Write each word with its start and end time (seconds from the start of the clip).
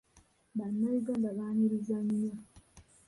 Bannayuganda 0.57 1.29
baaniriza 1.37 1.97
nnyo. 2.07 2.33